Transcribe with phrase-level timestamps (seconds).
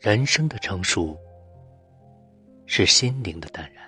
[0.00, 1.14] 人生的成熟，
[2.64, 3.84] 是心灵的淡然。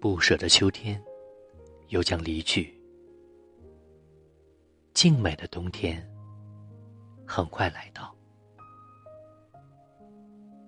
[0.00, 0.98] 不舍的秋天，
[1.88, 2.74] 又将离去。
[4.94, 6.02] 静美的冬天，
[7.26, 8.16] 很快来到。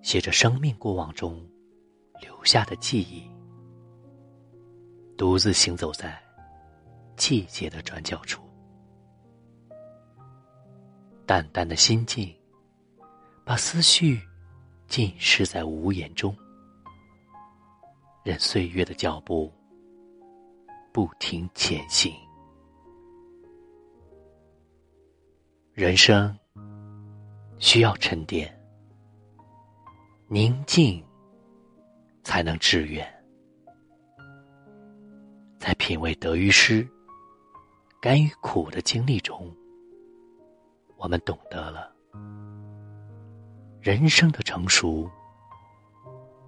[0.02, 1.42] 写着生命过往中
[2.20, 3.26] 留下的记忆，
[5.16, 6.22] 独自行走在
[7.16, 8.43] 季节的转角处。
[11.26, 12.30] 淡淡的心境，
[13.44, 14.20] 把思绪
[14.86, 16.36] 浸湿在无言中，
[18.22, 19.50] 任岁月的脚步
[20.92, 22.14] 不停前行。
[25.72, 26.36] 人生
[27.58, 28.54] 需要沉淀，
[30.28, 31.02] 宁静
[32.22, 33.10] 才能致远。
[35.58, 36.86] 在品味得与失、
[37.98, 39.50] 甘与苦的经历中。
[41.04, 41.92] 我们懂得了，
[43.82, 45.06] 人生的成熟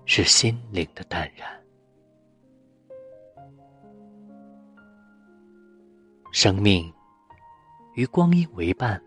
[0.06, 1.62] 是心灵的淡然。
[6.32, 6.90] 生命
[7.96, 8.98] 与光阴为伴，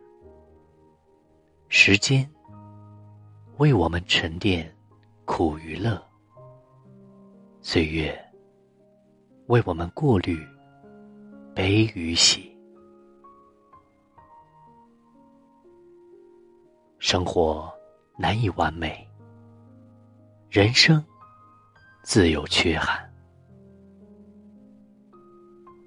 [1.68, 2.30] 时间
[3.58, 4.72] 为我们沉淀
[5.26, 6.00] 苦与乐，
[7.60, 8.16] 岁月
[9.48, 10.48] 为我们过滤
[11.56, 12.49] 悲与喜。
[17.12, 17.68] 生活
[18.20, 19.04] 难以完美，
[20.48, 21.04] 人生
[22.04, 23.12] 自有缺憾。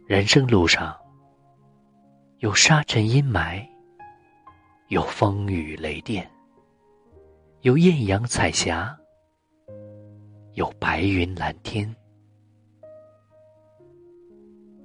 [0.05, 0.99] 人生路上
[2.39, 3.65] 有沙尘阴霾，
[4.89, 6.29] 有风雨雷电，
[7.61, 8.99] 有艳阳彩霞，
[10.55, 11.89] 有白云蓝天。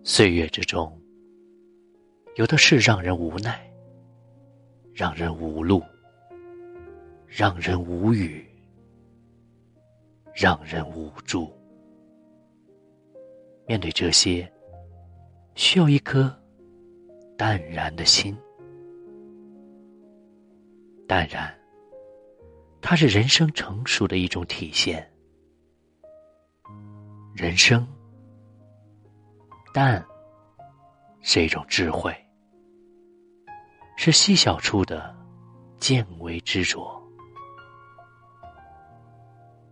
[0.03, 0.95] 岁月之中，
[2.35, 3.59] 有的是让人无奈，
[4.93, 5.81] 让人无路。
[7.37, 8.43] 让人无语，
[10.33, 11.53] 让人无助。
[13.67, 14.51] 面对这些，
[15.53, 16.35] 需要一颗
[17.37, 18.35] 淡然的心。
[21.07, 21.55] 淡然，
[22.81, 25.07] 它是人生成熟的一种体现。
[27.35, 27.87] 人生
[29.71, 30.03] 淡，
[31.21, 32.11] 是一种智慧，
[33.95, 35.15] 是细小处的
[35.77, 36.96] 见微知著。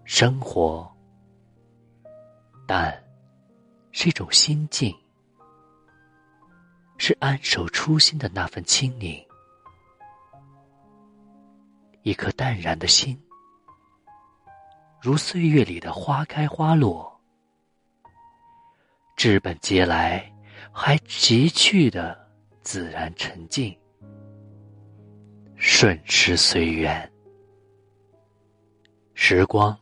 [0.08, 0.88] 生活，
[2.68, 2.96] 淡，
[3.92, 4.96] 是一种心境，
[7.00, 9.20] 是安守初心的那份清宁。
[12.04, 13.20] 一颗淡然的心，
[15.02, 17.20] 如岁月里的花开花落，
[19.18, 20.32] 知本皆来，
[20.72, 22.16] 还急去的
[22.62, 23.76] 自然沉静，
[25.56, 27.12] 顺势随缘，
[29.16, 29.76] 时光。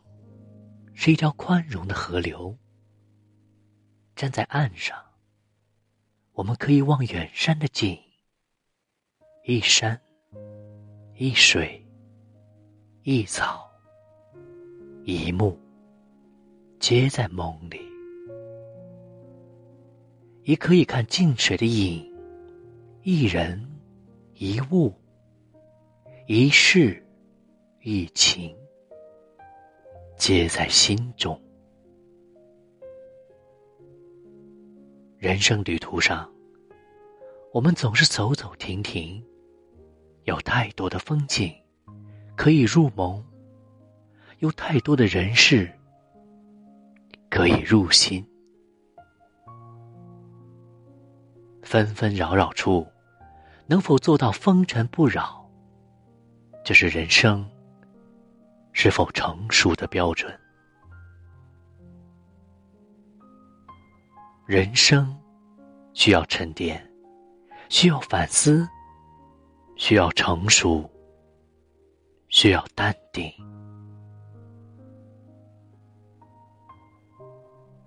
[0.94, 2.58] 是一条宽容的河流。
[4.16, 4.96] 站在岸上，
[6.34, 8.00] 我们可以望远山的景，
[9.44, 10.00] 一山
[11.16, 11.84] 一水
[13.02, 13.70] 一草
[15.04, 15.58] 一木，
[16.80, 17.80] 皆在梦里；
[20.44, 22.08] 也可以看静水的影，
[23.02, 23.68] 一人
[24.36, 24.94] 一物
[26.28, 27.04] 一事
[27.82, 28.56] 一情。
[30.26, 31.38] 皆在心中。
[35.18, 36.32] 人生旅途上，
[37.52, 39.22] 我们总是走走停停，
[40.24, 41.54] 有太多的风景
[42.38, 43.22] 可以入眸，
[44.40, 45.70] 有太多的人事
[47.30, 48.26] 可以入心。
[51.64, 52.88] 纷纷扰扰处，
[53.68, 55.46] 能否做到风尘不扰？
[56.64, 57.46] 这是人生。
[58.74, 60.38] 是否成熟的标准？
[64.46, 65.16] 人生
[65.94, 66.86] 需要沉淀，
[67.70, 68.68] 需要反思，
[69.78, 70.90] 需要成熟，
[72.28, 73.32] 需要淡定。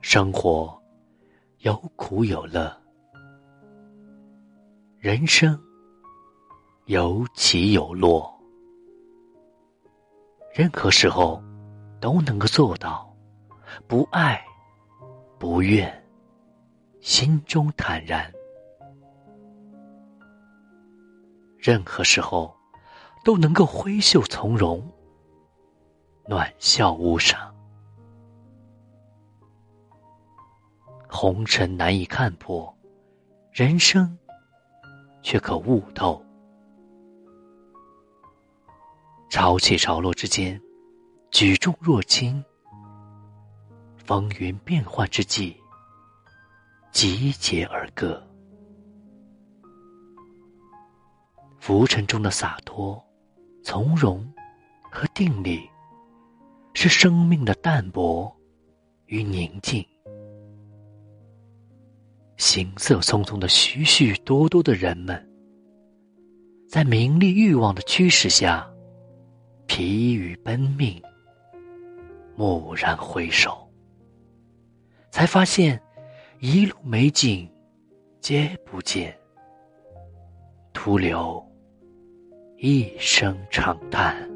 [0.01, 0.81] 生活
[1.59, 2.75] 有苦有乐，
[4.99, 5.61] 人生
[6.87, 8.36] 有起有落。
[10.57, 11.39] 任何时候，
[12.01, 13.15] 都能够做到
[13.87, 14.43] 不爱、
[15.39, 16.03] 不怨，
[17.03, 18.25] 心中坦然；
[21.59, 22.57] 任何时候，
[23.23, 24.83] 都能够挥袖从容，
[26.27, 27.55] 暖笑无伤。
[31.07, 32.75] 红尘难以看破，
[33.53, 34.19] 人生
[35.21, 36.25] 却可悟透。
[39.29, 40.61] 潮起潮落之间，
[41.31, 42.43] 举重若轻；
[43.97, 45.57] 风云变幻之际，
[46.93, 48.23] 集结而歌。
[51.59, 53.05] 浮沉中的洒脱、
[53.63, 54.25] 从容
[54.91, 55.69] 和定力，
[56.75, 58.35] 是生命的淡泊
[59.07, 59.85] 与宁静。
[62.37, 65.29] 行色匆匆的许许多多的人们，
[66.69, 68.71] 在名利欲望的驱使下，
[69.67, 71.03] 疲于奔命。
[72.37, 73.67] 蓦然回首，
[75.11, 75.81] 才发现
[76.41, 77.51] 一路美景
[78.21, 79.17] 皆不见，
[80.75, 81.43] 徒留
[82.59, 84.36] 一声长叹。